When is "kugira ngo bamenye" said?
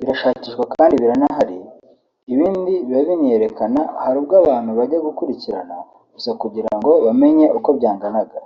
6.42-7.46